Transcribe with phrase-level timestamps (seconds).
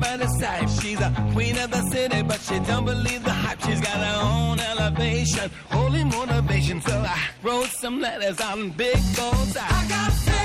[0.00, 0.68] She's everybody's type.
[0.80, 3.60] She's a queen of the city, but she don't believe the hype.
[3.62, 6.80] She's got her own elevation, holy motivation.
[6.80, 9.56] So I wrote some letters on big goals.
[9.56, 10.39] I got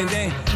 [0.00, 0.49] and then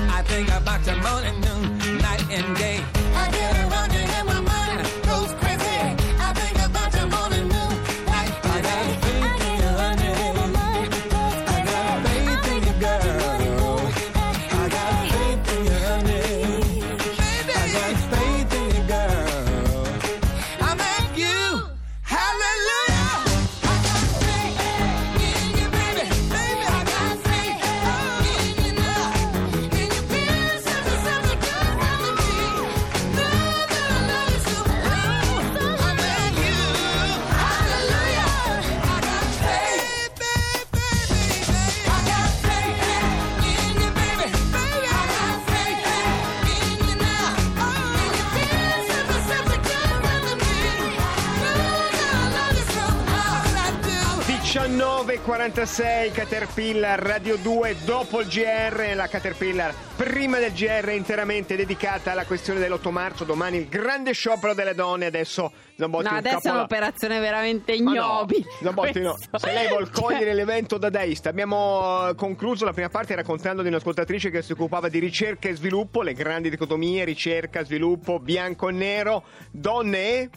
[55.45, 62.25] 46 Caterpillar Radio 2 dopo il GR, la Caterpillar prima del GR interamente dedicata alla
[62.25, 67.21] questione dell'8 marzo, domani il grande sciopero delle donne, adesso Zambotti no, adesso è un'operazione
[67.21, 68.47] veramente ignobile.
[68.61, 70.03] No, Zambotti no, se lei vuol cioè.
[70.03, 71.29] cogliere l'evento dadaista.
[71.29, 75.55] Abbiamo eh, concluso la prima parte raccontando di un'ascoltatrice che si occupava di ricerca e
[75.55, 80.31] sviluppo, le grandi dicotomie, ricerca, sviluppo, bianco e nero, donne e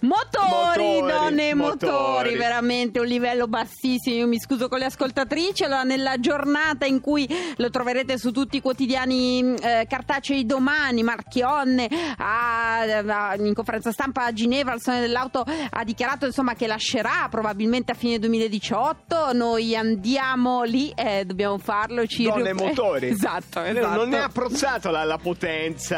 [0.00, 2.36] Motori, Motori, donne e motori, motori.
[2.36, 4.16] veramente un livello bassissimo.
[4.16, 5.64] Io mi scuso con le ascoltatrici.
[5.64, 11.88] Allora, nella giornata in cui lo troverete su tutti i quotidiani eh, cartacei domani, Marchionne
[12.16, 17.26] a- a- in conferenza stampa a Ginevra, il Sole dell'Auto ha dichiarato insomma che lascerà
[17.30, 19.32] probabilmente a fine 2018.
[19.32, 22.06] Noi andiamo lì, eh, dobbiamo farlo.
[22.06, 23.08] Ci Donne e motori.
[23.10, 23.96] esatto, Eh, esatto.
[24.04, 25.96] Non è approzzato la, la potenza...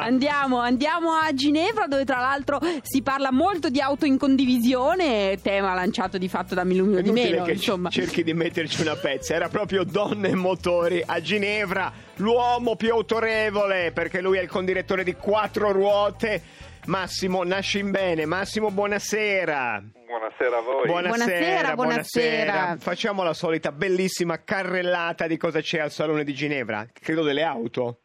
[0.00, 5.74] Andiamo, andiamo a Ginevra dove tra l'altro si parla molto di auto in condivisione, tema
[5.74, 7.90] lanciato di fatto da Milumio È di meno, che insomma.
[7.90, 13.92] cerchi di metterci una pezza, era proprio donne e motori a Ginevra, l'uomo più autorevole,
[13.92, 16.42] perché lui è il condirettore di quattro ruote.
[16.86, 19.82] Massimo Nascimbene, Massimo buonasera.
[20.06, 20.86] Buonasera a voi.
[20.86, 22.76] Buonasera, buonasera.
[22.78, 27.98] Facciamo la solita bellissima carrellata di cosa c'è al Salone di Ginevra, credo delle auto.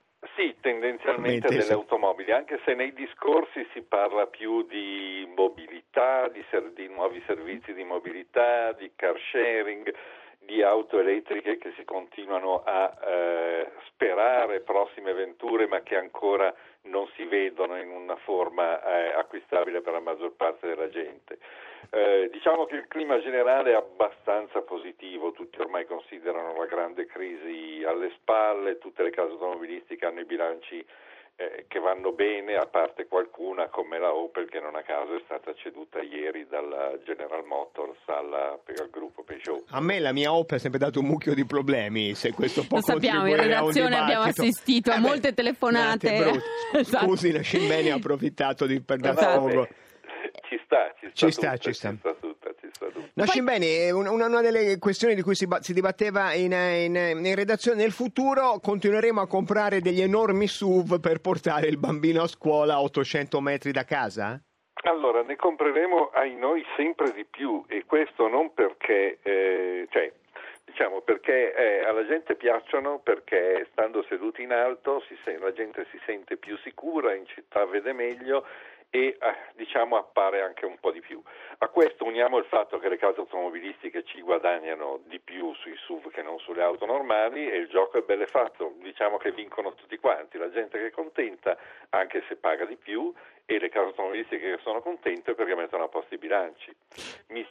[0.64, 1.58] Sì, tendenzialmente Sì.
[1.58, 7.22] delle automobili, anche se nei discorsi si parla più di mobilità, di, ser- di nuovi
[7.28, 9.94] servizi di mobilità, di car sharing,
[10.40, 16.54] di auto elettriche che si continuano a eh, sperare prossime venture ma che ancora
[16.84, 21.38] non si vedono in una forma eh, acquistabile per la maggior parte della gente.
[21.90, 27.84] Eh, diciamo che il clima generale è abbastanza positivo, tutti ormai considerano la grande crisi
[27.86, 30.84] alle spalle, tutte le case automobilistiche hanno i bilanci
[31.36, 35.22] eh, che vanno bene, a parte qualcuna come la Opel che non a caso è
[35.26, 39.64] stata ceduta ieri dalla General Motors alla- al gruppo Peugeot.
[39.70, 42.78] A me la mia Opel ha sempre dato un mucchio di problemi, se questo può
[42.78, 46.42] Lo sappiamo, in a redazione abbiamo assistito a Eh beh, molte telefonate.
[46.74, 47.06] Esatto.
[47.06, 49.68] Scusi, Nascimbene ha approfittato di, per dar fuoco.
[50.48, 51.90] Ci sta, ci sta, Ci sta, ci sta.
[51.92, 52.16] ci sta
[53.16, 57.36] Nascim Poi- bene, una, una delle questioni di cui si, si dibatteva in, in- in
[57.36, 62.76] redazione, nel futuro continueremo a comprare degli enormi SUV per portare il bambino a scuola
[62.76, 64.42] a 800 metri da casa?
[64.86, 70.12] Allora, ne compreremo ai noi sempre di più e questo non perché, eh, cioè,
[70.66, 76.00] diciamo perché eh, alla gente piacciono, perché stando seduti in alto si la gente si
[76.06, 78.46] sente più sicura, in città vede meglio
[78.96, 81.20] e eh, diciamo appare anche un po' di più.
[81.58, 86.12] A questo uniamo il fatto che le case automobilistiche ci guadagnano di più sui SUV
[86.12, 89.98] che non sulle auto normali e il gioco è belle fatto, diciamo che vincono tutti
[89.98, 91.58] quanti, la gente che è contenta
[91.90, 93.12] anche se paga di più
[93.46, 96.72] e le case automobilistiche che sono contente perché mettono a posto i bilanci.
[97.30, 97.44] Mi,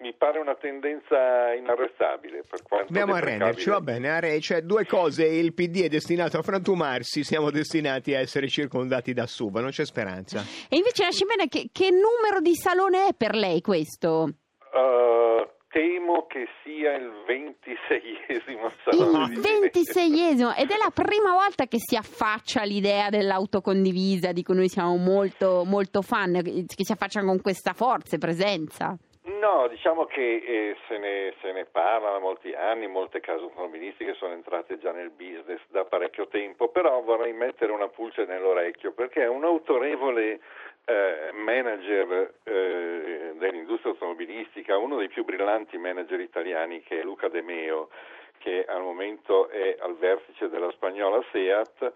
[0.00, 5.26] mi pare una tendenza inarrestabile per quanto Dobbiamo arrenderci, va bene, arre- cioè due cose,
[5.26, 9.84] il PD è destinato a frantumarsi, siamo destinati a essere circondati da SUV, non c'è
[9.84, 10.42] speranza.
[10.68, 14.28] E invece Nascim bene che, che numero di salone è per lei questo?
[14.72, 20.02] Uh, temo che sia il 26esimo salone Il di Venezia.
[20.02, 24.68] 26esimo ed è la prima volta che si affaccia l'idea dell'auto condivisa di cui noi
[24.68, 28.96] siamo molto, molto fan, che si affaccia con questa forza e presenza.
[29.22, 34.14] No, diciamo che eh, se, ne, se ne parla da molti anni, molte case automobilistiche
[34.14, 39.26] sono entrate già nel business da parecchio tempo, però vorrei mettere una pulce nell'orecchio perché
[39.26, 40.40] un autorevole
[40.86, 47.42] eh, manager eh, dell'industria automobilistica, uno dei più brillanti manager italiani che è Luca De
[47.42, 47.90] Meo,
[48.38, 51.92] che al momento è al vertice della spagnola Seat,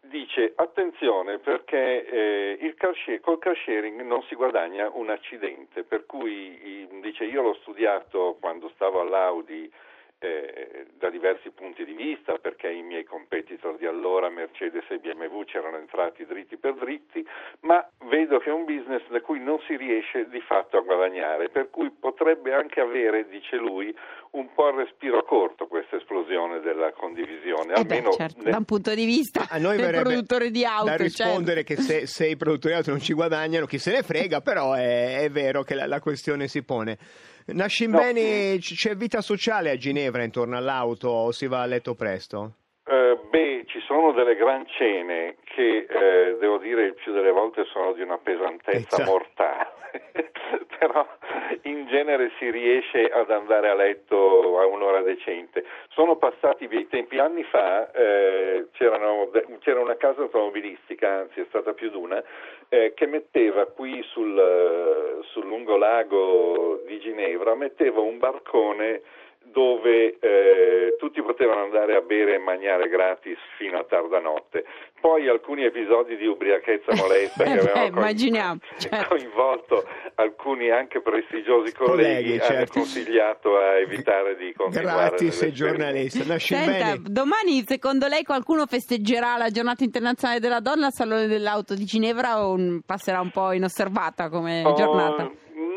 [0.00, 5.82] dice attenzione perché eh, il car share- col car sharing non si guadagna un accidente,
[5.82, 9.70] per cui dice io l'ho studiato quando stavo all'Audi
[10.24, 15.42] eh, da diversi punti di vista perché i miei competitor di allora, Mercedes e BMW,
[15.44, 17.26] c'erano entrati dritti per dritti,
[17.60, 21.50] ma vedo che è un business da cui non si riesce di fatto a guadagnare,
[21.50, 23.94] per cui potrebbe anche avere, dice lui,
[24.34, 28.58] un po' il respiro corto questa esplosione della condivisione, Eh beh, almeno certo, nel- da
[28.58, 30.84] un punto di vista A noi del verrebbe produttore di auto.
[30.86, 31.82] da rispondere certo.
[31.82, 34.72] che se, se i produttori di auto non ci guadagnano, chi se ne frega, però
[34.74, 36.98] è, è vero che la, la questione si pone.
[37.46, 37.98] Nascim No.
[38.58, 42.54] c'è vita sociale a Ginevra intorno all'auto o si va a letto presto?
[42.86, 47.64] Eh, beh, ci sono delle gran cene che eh, devo dire il più delle volte
[47.64, 49.04] sono di una pesantezza Pizza.
[49.04, 49.72] mortale,
[50.78, 51.06] però
[51.62, 55.64] in genere si riesce ad andare a letto a un'ora decente.
[55.88, 61.88] Sono passati bei tempi, anni fa eh, c'era una casa automobilistica, anzi è stata più
[61.88, 62.22] di una,
[62.68, 69.00] eh, che metteva qui sul, eh, sul lungolago di Ginevra, metteva un barcone
[69.54, 74.64] dove eh, tutti potevano andare a bere e mangiare gratis fino a tarda notte.
[75.00, 78.00] Poi alcuni episodi di ubriachezza molesta che Eh avevano
[78.78, 79.14] certo.
[79.14, 79.84] coinvolto
[80.16, 82.72] alcuni anche prestigiosi Colleghi, colleghi, hanno certo.
[82.80, 85.08] consigliato a evitare di continuare.
[85.08, 86.24] Gratis e giornalista.
[86.24, 87.00] Nascim Senta, bene.
[87.04, 92.44] domani secondo lei qualcuno festeggerà la giornata internazionale della donna al Salone dell'Auto di Ginevra
[92.44, 95.30] o passerà un po' inosservata come Oh, giornata?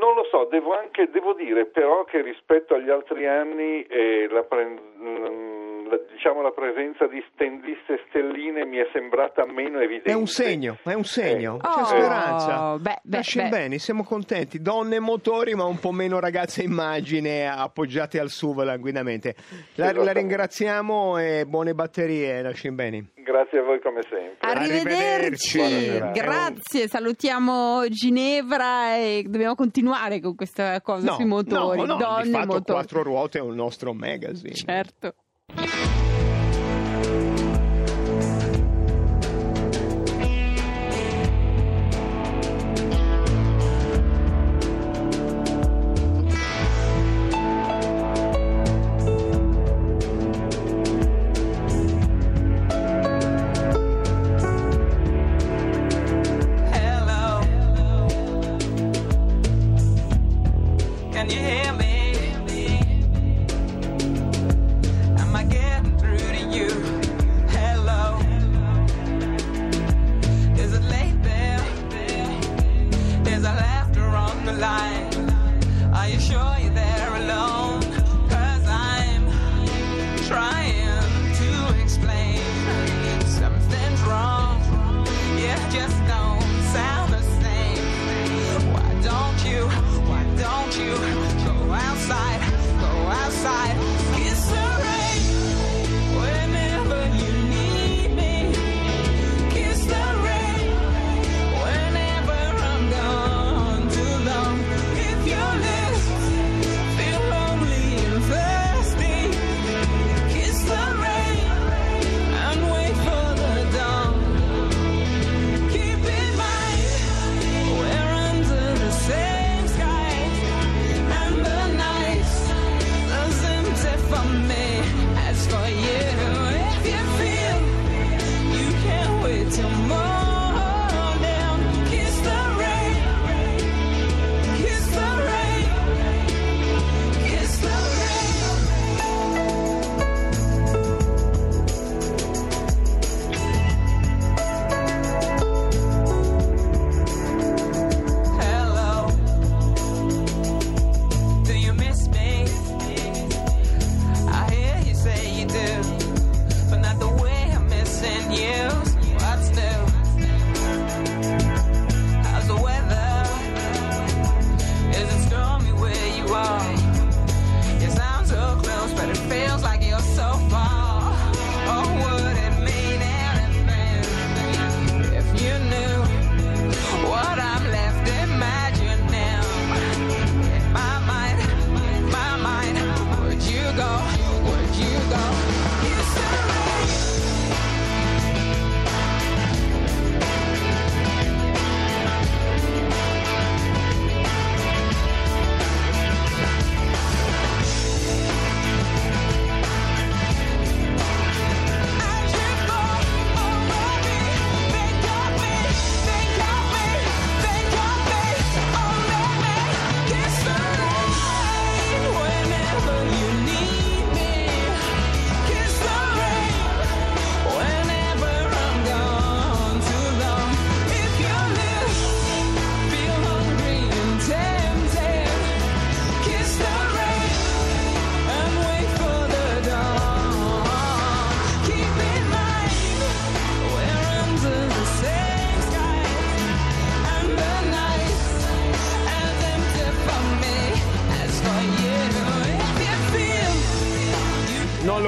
[0.07, 4.43] Non lo so, devo anche devo dire però che rispetto agli altri anni eh, la,
[4.43, 4.65] pre-
[4.99, 10.09] mm, la- diciamo, la presenza di stendiste stelline mi è sembrata meno evidente.
[10.11, 11.59] È un segno, è un segno, Eh.
[11.59, 12.77] c'è Oh, speranza.
[12.79, 13.49] beh, beh, beh.
[13.49, 14.61] bene, siamo contenti.
[14.61, 19.35] Donne e motori, ma un po' meno ragazze immagine appoggiate al SUV languidamente.
[19.75, 23.07] La, la ringraziamo e buone batterie, Nascim bene.
[23.37, 24.37] Grazie a voi come sempre.
[24.39, 26.19] Arrivederci, Arrivederci.
[26.19, 32.31] grazie, salutiamo Ginevra e dobbiamo continuare con questa cosa sui motori, no, no, donne di
[32.31, 32.63] fatto motori.
[32.79, 34.55] quattro ruote è un nostro magazine.
[34.55, 35.13] Certo.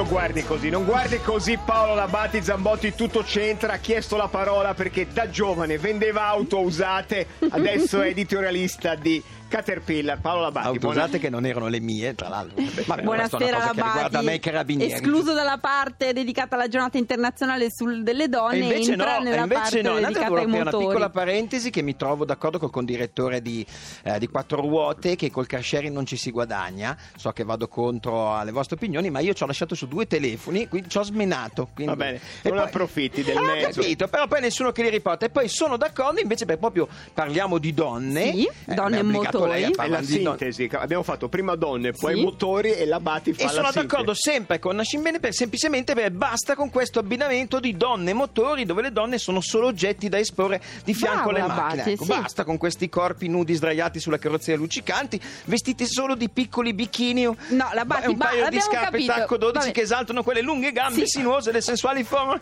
[0.10, 5.08] Guardi così, non guardi così Paolo Labati Zambotti, tutto c'entra, ha chiesto la parola perché
[5.08, 10.20] da giovane vendeva auto usate, adesso è editorialista di Caterpillar.
[10.22, 12.56] Paolo Labati, Auto buona- che non erano le mie, tra l'altro.
[12.62, 14.26] Vabbè, questa è una Buonasera cosa che riguarda Labati.
[14.26, 14.92] me i carabinieri.
[14.94, 19.24] Escluso dalla parte dedicata alla giornata internazionale sul- delle donne, E invece no, entra e
[19.24, 20.86] nella invece parte no, dedicata volevo ai aprire una motori.
[20.86, 23.66] piccola parentesi che mi trovo d'accordo col condirettore di,
[24.04, 27.68] eh, di quattro ruote che col car sharing non ci si guadagna, so che vado
[27.68, 31.04] contro alle vostre opinioni, ma io ci ho lasciato su due telefoni, quindi ci ho
[31.04, 31.70] smenato.
[31.74, 33.82] quindi- Va bene, E non approfitti del Eh, ho mezzo.
[33.82, 35.26] capito, però poi nessuno che li riporta.
[35.26, 38.32] E poi sono d'accordo invece perché proprio parliamo di donne.
[38.34, 39.64] Sì, Eh, donne e obbligato motori.
[39.64, 42.22] È la sintesi, abbiamo fatto prima donne, poi Sì.
[42.22, 43.86] motori e Labati fa E la sono sintesi.
[43.88, 48.66] d'accordo sempre con Nascimbene per, semplicemente perché basta con questo abbinamento di donne e motori
[48.66, 51.84] dove le donne sono solo oggetti da esporre di fianco alle macchine.
[51.92, 52.10] Ecco, sì.
[52.10, 57.36] Basta con questi corpi nudi sdraiati sulla carrozzeria luccicanti, vestiti solo di piccoli bikini No,
[57.74, 59.14] la Batti, un ba- paio di scarpe capito.
[59.14, 59.72] tacco 12 Vabbè.
[59.72, 61.18] che esaltano quelle lunghe gambe Sì.
[61.20, 62.40] sinuose e sensuali forme.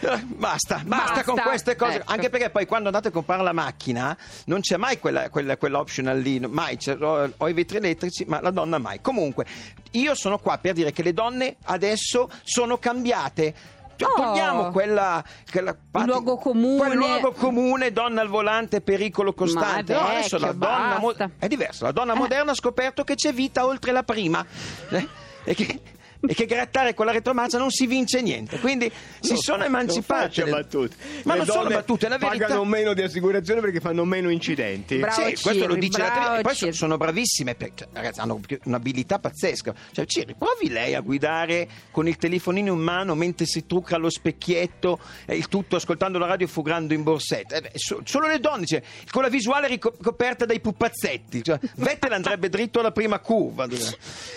[0.00, 1.96] Eh, Basta, basta, Basta, con queste cose.
[1.96, 2.12] ecco.
[2.12, 6.18] Anche perché poi quando andate a comprare la macchina non c'è mai quella, quella, quell'optional
[6.18, 6.78] lì, mai.
[7.00, 9.00] Ho, ho i vetri elettrici, ma la donna mai.
[9.00, 9.46] Comunque,
[9.92, 13.54] io sono qua per dire che le donne adesso sono cambiate.
[13.96, 14.14] Cioè, Oh.
[14.14, 16.76] Togliamo quella, quella parte- luogo comune.
[16.76, 19.94] quel luogo comune, donna al volante, pericolo costante.
[19.94, 21.84] È No, adesso la vecchio, donna mo- è diverso.
[21.84, 22.18] La donna Eh.
[22.18, 24.44] moderna ha scoperto che c'è vita oltre la prima.
[24.90, 25.08] Eh,
[25.48, 25.80] E che,
[26.26, 28.58] e che grattare con la retromarcia non si vince niente.
[28.58, 30.44] Quindi si Non sono emancipate.
[30.44, 30.96] Le- battute.
[31.24, 32.44] Ma Le non sono battute, la verità.
[32.46, 34.96] Pagano meno di assicurazione perché fanno meno incidenti.
[34.98, 35.14] Bravo.
[35.14, 36.72] Sì, questo lo Ciri, dice la tele- e poi Ciri.
[36.72, 39.74] sono bravissime, per- cioè, ragazzi, hanno un'abilità pazzesca.
[39.92, 44.10] Cioè, Ciri, provi lei a guidare con il telefonino in mano mentre si trucca allo
[44.10, 47.56] specchietto e il tutto ascoltando la radio e fugando in borsetta.
[47.56, 51.42] Eh beh, so- solo le donne, cioè, con la visuale ricoperta dai pupazzetti.
[51.42, 53.66] Cioè, Vettel andrebbe dritto alla prima curva.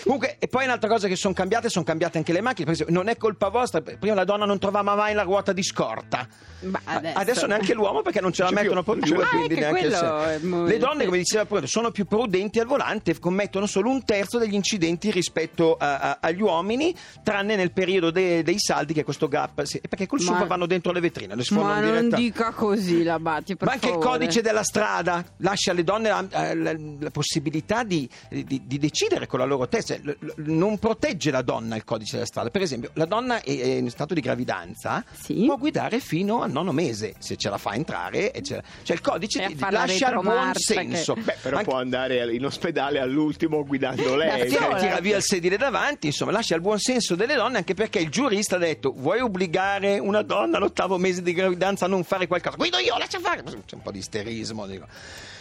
[0.03, 2.71] Comunque, e poi un'altra cosa che sono cambiate, sono cambiate anche le macchine.
[2.71, 6.27] Esempio, non è colpa vostra, prima la donna non trovava mai la ruota di scorta.
[6.61, 9.15] Ma adesso- Adesso neanche l'uomo perché non ce la mettono più, più.
[9.19, 12.05] Ah, neanche ecco, il quello se- è mo- Le donne, come diceva prima, sono più
[12.05, 16.93] prudenti al volante e commettono solo un terzo degli incidenti rispetto a- a- agli uomini,
[17.23, 20.47] tranne nel periodo de- dei saldi che è questo gap, sì, perché col Ma- super
[20.47, 22.15] vanno dentro le vetrine, le Ma non diretta.
[22.17, 24.09] dica così la Batti, per Ma anche il favore.
[24.17, 29.27] codice della strada lascia alle donne la, eh, la- la possibilità di, di- di decidere
[29.27, 29.95] con la loro testa,
[30.37, 32.49] non protegge la donna il codice della strada.
[32.49, 35.43] Per esempio, la donna è è in stato di gravidanza, Sì.
[35.45, 38.31] può guidare fino al nono mese se ce la fa entrare.
[38.31, 41.13] E ce- cioè il codice E ti, ti lascia il buon retromarcia che- senso.
[41.15, 44.53] Beh, però Anche- può andare in ospedale all'ultimo guidando lei.
[44.55, 47.99] Ora- tira via il sedile davanti, insomma, lascia il buon senso delle donne, anche perché
[47.99, 52.27] il giurista ha detto: vuoi obbligare una donna all'ottavo mese di gravidanza a non fare
[52.27, 52.55] qualcosa?
[52.55, 53.43] Guido io, lascia fare.
[53.43, 54.85] C'è un po' di isterismo, dico.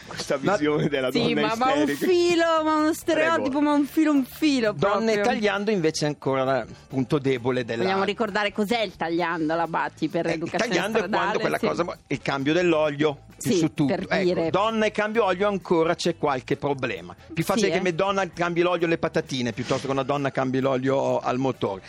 [0.09, 3.61] Questa visione della Sì, donna ma, ma un filo, ma uno stereotipo, Prego.
[3.61, 5.23] ma un filo, un filo Donne proprio.
[5.25, 7.83] tagliando invece ancora il punto debole della...
[7.85, 11.23] Vogliamo ricordare cos'è il tagliando la Batti per Eh, educazione tagliando è stradale?
[11.25, 11.67] quando quella sì.
[11.67, 14.51] cosa il cambio dell'olio più Sì, su tutto per Ecco, dire.
[14.51, 17.83] donna e cambio olio ancora c'è qualche problema più facile Sì, che eh.
[17.83, 21.83] me donna cambi l'olio alle patatine piuttosto che una donna cambi l'olio al motore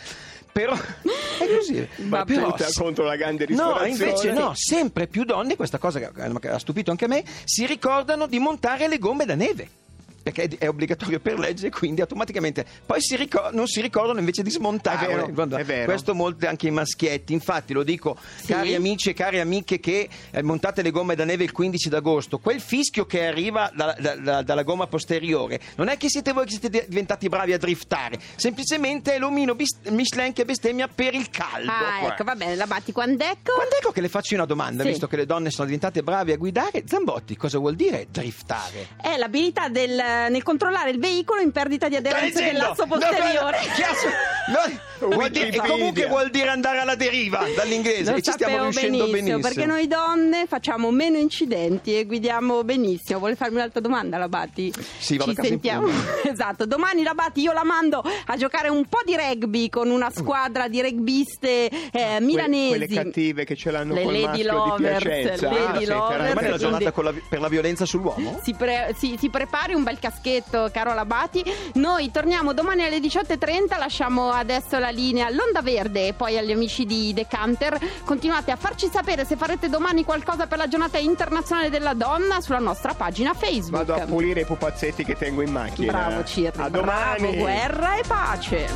[0.52, 2.32] però è così Vabbè.
[2.32, 3.88] Però- Battuta contro la grande No, ristorazione.
[3.90, 8.26] invece no, sempre più donne, questa cosa che che ha stupito anche me, si ricordano
[8.26, 9.68] di montare le gomme da neve.
[10.22, 14.50] Perché è- obbligatorio per legge, quindi automaticamente poi si ricor- non si ricordano invece di
[14.50, 15.06] smontare.
[15.06, 15.84] È vero, Guarda, è vero.
[15.86, 17.32] Questo molti anche i maschietti.
[17.32, 18.48] Infatti, lo dico, Sì.
[18.48, 22.38] cari amici e cari amiche, che eh, montate le gomme da neve il 15 d'agosto,
[22.38, 26.44] quel fischio che arriva da- da- da- dalla gomma posteriore, non è che siete voi
[26.44, 31.30] che siete diventati bravi a driftare, semplicemente è l'omino bis- Michelin che bestemmia per il
[31.30, 31.70] caldo.
[31.70, 33.54] Ah, ecco, va bene, la Batti quando ecco?
[33.54, 34.90] Quando ecco che le faccio una domanda, Sì.
[34.90, 38.88] visto che le donne sono diventate brave a guidare, Zambotti, cosa vuol dire driftare?
[39.00, 43.58] È l'abilità del, nel controllare il veicolo in perdita di aderenza del lasso No, posteriore.
[43.66, 44.08] no, chiasso-
[45.00, 48.62] no, vuol dire- e comunque vuol dire andare alla deriva dall'inglese Lo e ci stiamo
[48.62, 49.38] riuscendo benissimo.
[49.40, 53.18] perché noi donne facciamo meno incidenti e guidiamo benissimo.
[53.18, 54.72] Vuole farmi un'altra domanda, la Batti?
[54.98, 55.88] Sì, vado Ci sentiamo.
[56.24, 60.10] esatto, domani la Batti io la mando a giocare un po' di rugby con una
[60.10, 62.68] squadra di rugbiste eh, Que- milanesi.
[62.68, 65.50] Quelle cattive che ce l'hanno Le col Lady maschio Lovers, di Piacenza.
[65.50, 66.34] Lady Ah, Lovers.
[66.34, 68.40] Ma è la giornata la vi- per la violenza sull'uomo?
[68.42, 71.44] Si, pre- si- si prepari un bel caschetto, caro Labati.
[71.74, 73.78] Noi torniamo domani alle 18.30.
[73.78, 77.78] Lasciamo adesso la linea all'Onda Verde e poi agli amici di Decanter.
[78.04, 82.58] Continuate a farci sapere se farete domani qualcosa per la giornata internazionale della donna sulla
[82.58, 83.84] nostra pagina Facebook.
[83.84, 85.92] Vado a pulire i pupazzetti che tengo in macchina.
[85.92, 87.36] Bravo Cirri, A bravo, domani.
[87.38, 88.68] guerra e pace.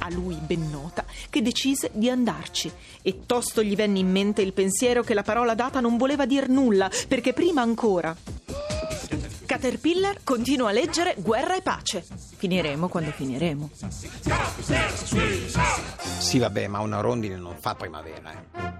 [0.00, 1.03] a lui ben nota,
[1.34, 2.70] che decise di andarci.
[3.02, 6.48] E tosto gli venne in mente il pensiero che la parola data non voleva dir
[6.48, 8.16] nulla, perché prima ancora.
[9.44, 12.04] Caterpillar continua a leggere Guerra e pace.
[12.36, 13.70] Finiremo quando finiremo.
[16.20, 18.32] Sì, vabbè, ma una rondine non fa primavera.
[18.32, 18.72] eh.